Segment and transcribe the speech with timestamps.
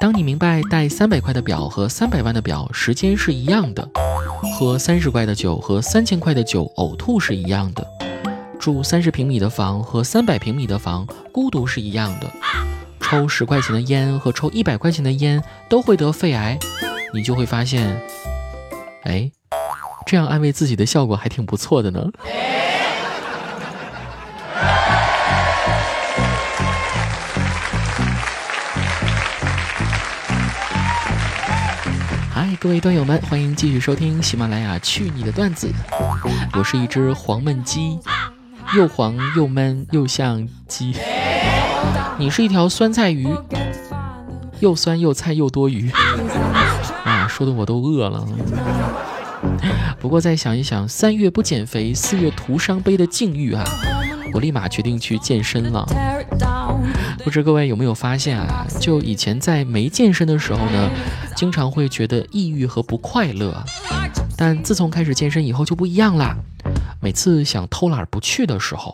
[0.00, 3.88] 当你明白带三百块的表和三百万的表时间是一样的，
[4.56, 7.84] 喝三十块的酒和三千块的酒呕吐是一样的，
[8.60, 12.30] 住三十平米的房和三百平米的房孤独是一样的，
[13.00, 16.56] 抽十块钱的烟和抽一百块钱的烟都会得肺癌，
[17.12, 18.00] 你就会发现，
[19.02, 19.28] 哎，
[20.06, 22.08] 这样安慰自己的效果还挺不错的呢。
[32.60, 35.68] 各位段友们，欢迎继续收听喜马拉雅《去你的段子》。
[36.58, 37.96] 我是一只黄焖鸡，
[38.76, 40.92] 又黄又闷又像鸡。
[42.18, 43.28] 你是一条酸菜鱼，
[44.58, 45.88] 又酸又菜又多余。
[47.04, 48.26] 啊，说的我都饿了。
[50.00, 53.62] 不过再想一想，三月不减肥，四月徒伤悲的境遇啊，
[54.32, 55.86] 我立马决定去健身了。
[57.22, 58.66] 不知各位有没有发现啊？
[58.80, 60.90] 就以前在没健身的时候呢，
[61.38, 63.62] 经常会觉得抑郁和不快乐。
[64.36, 66.34] 但自从开始健身以后就不一样啦。
[67.00, 68.92] 每次想偷懒不去的时候，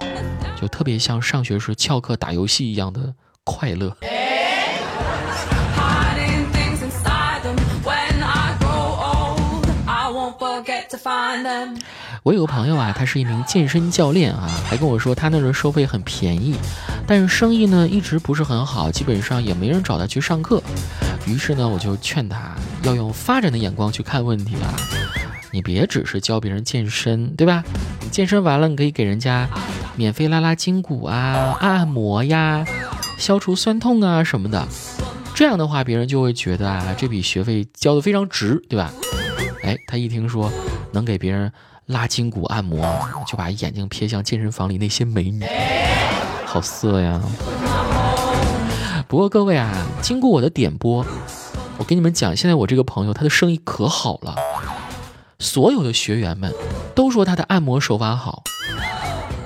[0.60, 3.14] 就特别像上学时翘课打游戏一样的
[3.44, 3.96] 快乐。
[12.24, 16.56] 我有个朋友啊，他是一名健身教练啊，还跟我说他那儿收费很便宜，
[17.06, 20.62] 但是生意呢一直不是很好，基本上也没人找他去上课。
[21.26, 24.72] 于是呢，我就劝他要用发展的眼光去看问题啊，
[25.52, 27.62] 你别只是教别人健身，对吧？
[28.00, 29.46] 你健身完了，你可以给人家
[29.94, 32.64] 免费拉拉筋骨啊、按按摩呀、
[33.18, 34.66] 消除酸痛啊什么的。
[35.34, 38.90] 这样的话，别人就会觉得啊，这笔学费交的非常值，对吧？
[39.62, 40.50] 哎，他一听说
[40.92, 41.52] 能给别人。
[41.86, 42.80] 拉筋骨按摩，
[43.26, 45.44] 就把眼睛瞥向健身房里那些美女，
[46.46, 47.20] 好色呀！
[49.06, 51.04] 不过各位啊，经过我的点播，
[51.76, 54.34] 我跟你们讲，现在我这个朋友他的生意可好了，
[55.38, 56.54] 所有的学员们
[56.94, 58.42] 都说他的按摩手法好。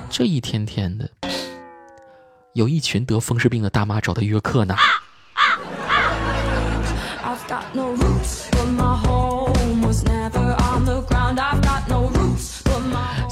[0.09, 1.09] 这一天天的，
[2.53, 4.75] 有一群得风湿病的大妈找他约课呢。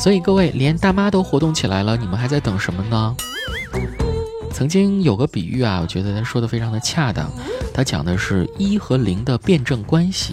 [0.08, 3.14] 所以各位，连大妈都活动起来了，你们还在等什么呢？
[4.54, 7.30] 曾经有个比喻啊，我觉得他说的非常的恰当。
[7.74, 10.32] 他讲的是一和零的辩证关系，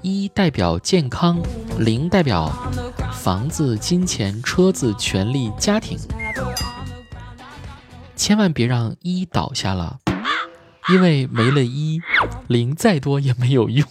[0.00, 1.38] 一代表健康，
[1.80, 2.50] 零代表
[3.12, 5.98] 房子、金钱、车子、权利、家庭。
[8.16, 9.98] 千万别让一倒下了，
[10.88, 12.00] 因为没了一，
[12.46, 13.86] 零再多也没有用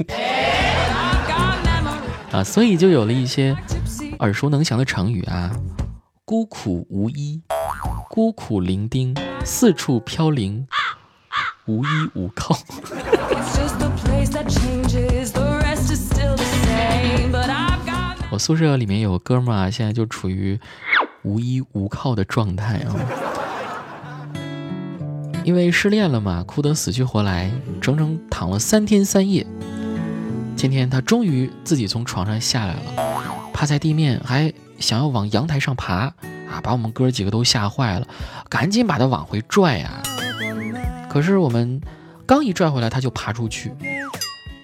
[2.31, 2.44] 啊。
[2.44, 3.56] 所以就有了一些。
[4.22, 5.52] 耳熟能详的成语啊，
[6.26, 7.42] 孤苦无依，
[8.08, 10.68] 孤苦伶仃，四处飘零，
[11.66, 12.56] 无依无靠。
[18.30, 20.59] 我宿舍里面有个哥们啊，现在就处于
[21.24, 22.94] 无依无靠的状态啊，
[25.44, 27.52] 因为失恋了嘛，哭得死去活来，
[27.82, 29.48] 整整躺了三天三夜。
[30.62, 33.52] 今天他终于自己从床上下来了。
[33.52, 36.62] 趴在地面，还想要往阳台上爬啊！
[36.62, 38.08] 把我们哥几个都吓坏了，
[38.48, 40.04] 赶紧把他往回拽啊！
[41.10, 41.82] 可是我们
[42.28, 43.74] 刚一拽回来，他就爬出去，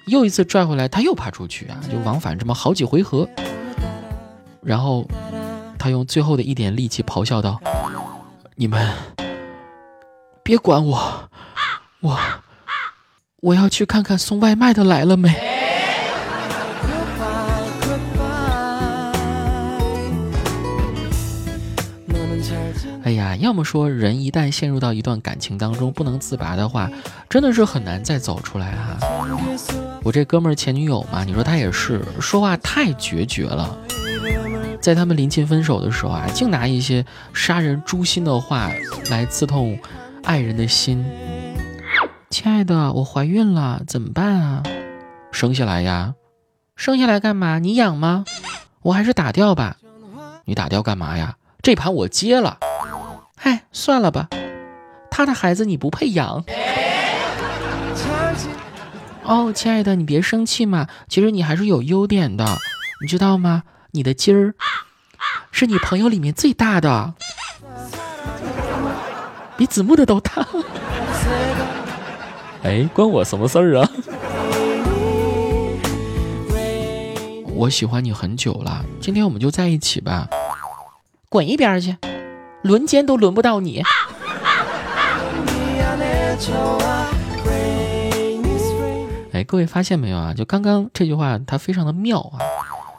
[0.06, 1.80] 又一次拽回来，他又爬出去啊！
[1.91, 3.28] 就往返这么好几回合，
[4.62, 5.03] 然后
[5.80, 7.59] 他用最后的一点力气咆哮道
[8.53, 8.88] ：“你们
[10.44, 11.30] 别管我，
[12.02, 12.19] 我
[13.41, 15.36] 我要去看看送外卖的来了没。”
[23.40, 26.90] 要么说人一旦陷入到一段感情当中不能自拔的话，
[27.30, 28.98] 真的是很难再走出来哈。
[30.03, 33.78] 我这哥们儿前女友嘛，你说他也是说话太决绝了，
[34.80, 38.72] 在他们临近分手的时候啊，竟拿一些杀人诛心的话
[39.10, 39.78] 来刺痛
[40.24, 41.06] 爱人的心。
[42.30, 44.63] 亲爱的，我怀孕了，怎么办啊？
[45.31, 46.13] 生下来呀？
[46.75, 47.60] 生下来干嘛？
[47.60, 48.25] 你养吗？
[48.81, 49.78] 我还是打掉吧。
[50.45, 51.36] 你打掉干嘛呀？
[51.62, 52.57] 这盘我接了。
[53.44, 54.28] 哎，算了吧，
[55.10, 56.44] 他的孩子你不配养。
[59.24, 62.45] 哦，亲爱的，你别生气嘛，其实你还是有优点的，
[63.01, 63.63] 你知道吗？
[63.92, 64.54] 你的鸡儿
[65.51, 67.13] 是你朋友里面最大的，
[69.57, 70.45] 比子木的都大。
[72.63, 73.90] 哎，关我什么事儿啊？
[77.54, 80.28] 我喜欢你很久了，今天我们就在一起吧。
[81.30, 81.95] 滚一边去！
[82.68, 83.81] 轮奸都轮不到你。
[89.31, 90.34] 哎各位发现没有啊？
[90.34, 92.44] 就刚刚这句话，它非常的妙啊！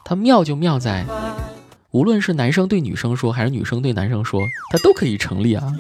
[0.07, 1.05] 它妙就妙在，
[1.91, 5.71] 无论是男生对女生说，还是女生对男生说，它都可以成立啊！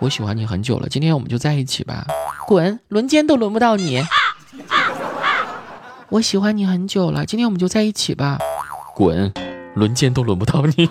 [0.00, 2.06] 我喜欢你很久了，今天我们就在一起吧。
[2.46, 4.02] 滚，轮奸都轮不到你。
[6.10, 8.38] 我喜欢你很久了，今天我们就在一起吧。
[8.94, 9.32] 滚，
[9.74, 10.90] 轮奸都轮不到你。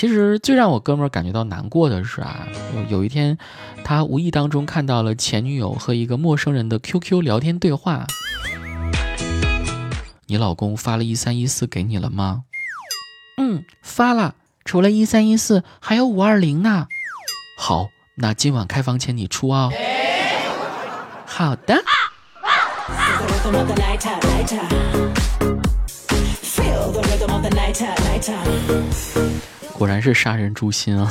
[0.00, 2.48] 其实最让我哥们儿感觉到难过的是啊，
[2.88, 3.36] 有一天，
[3.84, 8.06] 他无意当中看到了前女友和一个陌生人的 QQ 聊天对话。
[10.24, 12.44] 你老公发了一三一四给你了吗？
[13.36, 14.36] 嗯，发了。
[14.64, 16.86] 除了一三一四，还有五二零呢。
[17.58, 19.68] 好，那今晚开房钱你出啊。
[21.26, 21.76] 好的。
[29.80, 31.10] 果然是杀人诛心啊！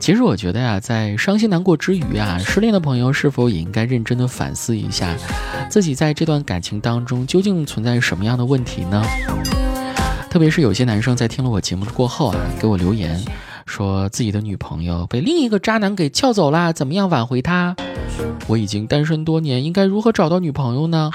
[0.00, 5.14] 其实我觉得呀，在伤心难过之余啊，失恋的朋友是否也应该认真的反思一下，
[5.68, 9.04] 自己在这段感情当中究竟存在什么样的问题呢？
[10.30, 13.22] 特别是有些男生在听了我节目过后啊，给我留言，
[13.66, 17.76] 说自己的女朋友被另一个渣男给撬走了，怎么样挽回他？
[18.46, 21.10] 我已经单身多年，应该如何找到女朋友呢？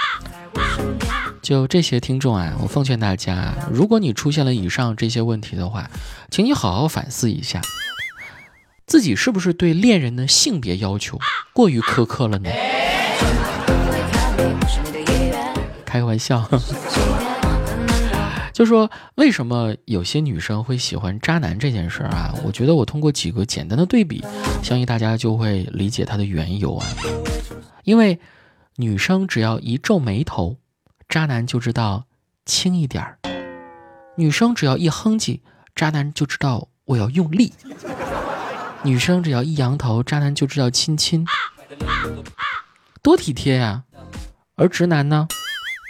[1.45, 5.91] 就这些听众啊，我奉劝大家，如果你出现了以上这些问题的话，
[6.31, 7.61] 请你好好反思一下，
[8.87, 11.19] 自己是不是对恋人的性别要求
[11.53, 12.49] 过于苛刻了呢？
[15.85, 16.49] 开个玩笑，
[18.51, 22.33] 就说为什么有些女生会喜欢渣男这件事儿啊？
[22.43, 24.25] 我觉得我通过几个简单的对比，
[24.63, 26.87] 相信大家就会理解它的缘由啊。
[27.83, 28.19] 因为
[28.77, 30.57] 女生只要一皱眉头。
[31.07, 32.05] 渣男就知道
[32.45, 33.17] 轻一点儿，
[34.15, 35.39] 女生只要一哼唧，
[35.75, 37.53] 渣男就知道我要用力；
[38.83, 41.25] 女生只要一扬头，渣男就知道亲亲，
[43.01, 43.83] 多体贴呀！
[44.55, 45.27] 而直男呢，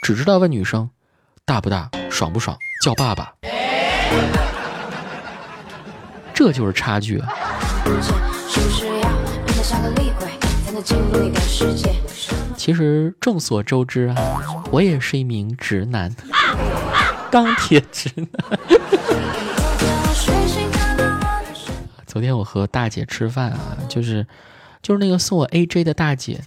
[0.03, 0.89] 只知道问女生
[1.43, 3.33] 大不大、爽不爽，叫爸爸，
[6.33, 7.29] 这就是差距啊。
[12.57, 14.15] 其实众所周知啊，
[14.71, 16.13] 我也是一名直男，
[17.31, 18.27] 钢铁直男。
[22.05, 24.25] 昨天我和大姐吃饭啊，就是
[24.81, 26.41] 就是那个送我 AJ 的大姐，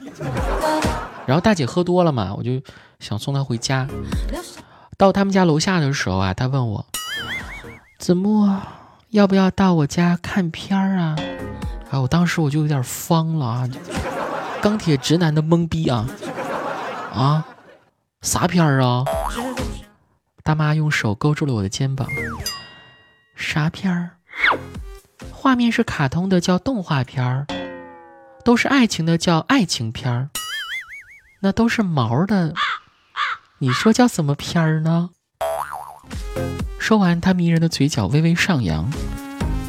[1.26, 2.60] 然后大姐喝多了嘛，我就
[2.98, 3.86] 想送她回家。
[4.96, 6.86] 到他们家楼下的时候啊，她问我
[7.98, 8.60] 子墨
[9.10, 11.16] 要不要到我家看片儿啊？
[11.90, 13.69] 啊，我当时我就有点慌了啊。
[14.60, 16.06] 钢铁直男的懵逼啊
[17.14, 17.44] 啊！
[18.20, 19.05] 啥片儿啊？
[20.43, 22.08] 大妈用手勾住了我的肩膀。
[23.37, 24.10] 啥片儿？
[25.32, 27.46] 画面是卡通的叫动画片儿，
[28.44, 30.31] 都是爱情的叫爱情片儿，
[31.40, 32.54] 那都是毛的，
[33.58, 35.11] 你说叫什么片儿呢？
[36.78, 38.90] 说完，他迷人的嘴角微微上扬，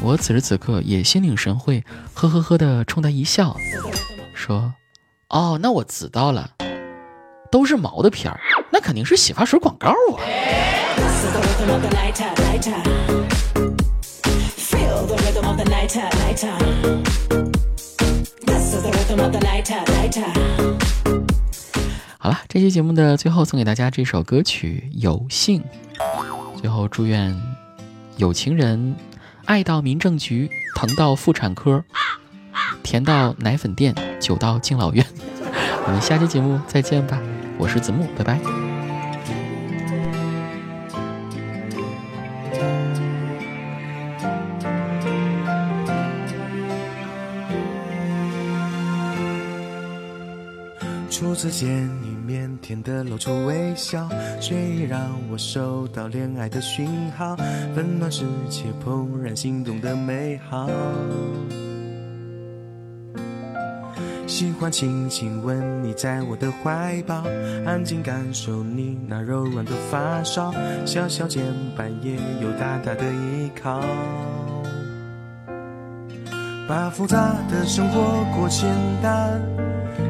[0.02, 1.84] 我此时此刻也心领神会，
[2.14, 3.56] 呵呵呵的冲他一笑，
[4.34, 4.74] 说。
[5.30, 6.50] 哦，那我知道了，
[7.52, 8.40] 都是毛的片儿，
[8.72, 9.94] 那肯定是洗发水广告啊。
[22.18, 25.62] 好了，这期节目的最后送给大家这首歌曲《有幸》，
[26.60, 27.40] 最后祝愿
[28.16, 28.96] 有情人
[29.44, 31.84] 爱到民政局，疼到妇产科。
[32.82, 35.04] 甜到奶粉店，酒到敬老院。
[35.86, 37.20] 我们下期节目再见吧，
[37.58, 38.38] 我是子木，拜拜。
[51.10, 54.08] 初次见你，腼腆的露出微笑，
[54.40, 57.36] 却已让我收到恋爱的讯号，
[57.76, 60.68] 温暖世界，怦然心动的美好。
[64.40, 67.22] 喜欢轻轻吻你在我的怀抱，
[67.66, 70.50] 安静感受你那柔软的发梢，
[70.86, 71.44] 小小肩
[71.76, 73.82] 膀也有大大的依靠。
[76.66, 78.66] 把复杂的生活过简
[79.02, 79.38] 单，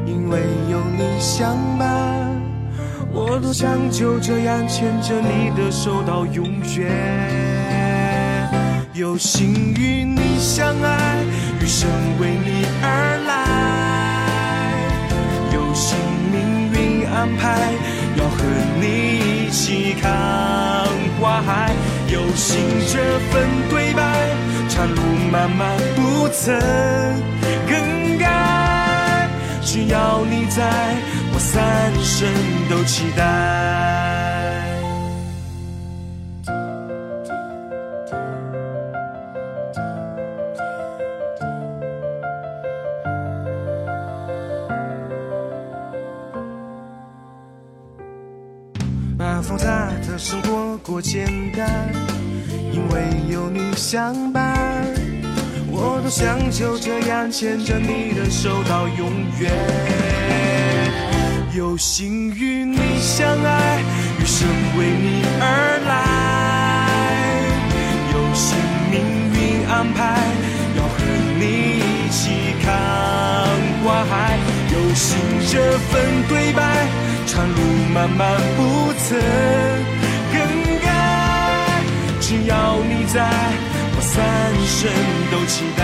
[0.05, 0.39] 因为
[0.71, 2.31] 有你相伴。
[3.11, 6.45] 我多想就这样牵着你的手到永
[6.77, 6.89] 远。
[8.93, 11.21] 有幸与你相爱，
[11.59, 11.89] 余生
[12.21, 13.40] 为你而来。
[17.21, 17.71] 安排
[18.15, 18.43] 要和
[18.81, 20.11] 你一起看
[21.19, 21.71] 花海，
[22.07, 22.59] 有幸
[22.91, 22.97] 这
[23.29, 24.01] 份对白。
[24.67, 25.01] 长路
[25.31, 26.59] 漫漫不曾
[27.69, 29.29] 更改。
[29.61, 30.95] 只要你在，
[31.31, 32.27] 我三生
[32.71, 34.70] 都期待。
[49.41, 51.91] 复杂的生活过简单，
[52.71, 54.85] 因为有你相伴，
[55.67, 59.51] 我多想就这样牵着你的手到永远。
[61.53, 63.81] 有幸与你相爱，
[64.19, 65.91] 余生为你而来。
[68.13, 68.55] 有幸
[68.91, 69.01] 命
[69.33, 70.15] 运安排，
[70.77, 70.95] 要和
[71.39, 71.43] 你
[71.79, 72.69] 一起看
[73.83, 74.37] 花海。
[74.71, 75.17] 有幸
[75.49, 76.87] 这份对白，
[77.25, 77.55] 长路
[77.93, 79.19] 漫漫不曾
[80.33, 80.39] 更
[80.79, 80.87] 改。
[82.19, 83.29] 只要你在，
[83.95, 84.13] 我三
[84.65, 84.79] 生
[85.31, 85.81] 都期待。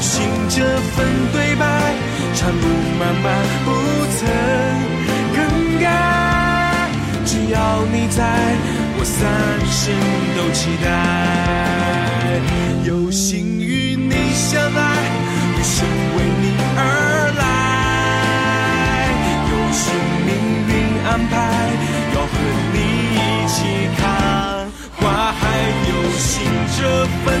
[0.00, 1.62] 有幸这份对白，
[2.34, 2.64] 长路
[2.98, 3.68] 漫漫不
[4.16, 4.18] 曾
[5.36, 5.38] 更
[5.78, 5.84] 改。
[7.26, 8.24] 只要你在，
[8.96, 9.20] 我三
[9.68, 9.92] 生
[10.38, 10.88] 都期待。
[12.88, 14.80] 有幸与你相爱，
[15.58, 16.80] 余生为你而
[17.36, 17.44] 来。
[19.50, 19.84] 有幸
[20.24, 20.32] 命
[20.66, 20.72] 运
[21.04, 21.36] 安排，
[22.14, 22.32] 要和
[22.72, 22.76] 你
[23.12, 23.18] 一
[23.52, 23.58] 起
[23.98, 24.00] 看
[24.96, 25.40] 花海。
[25.90, 26.40] 有幸
[26.78, 26.80] 这
[27.22, 27.36] 份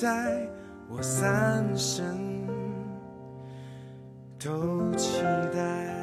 [0.00, 0.48] 在，
[0.88, 2.46] 我三生
[4.38, 5.20] 都期
[5.52, 5.99] 待。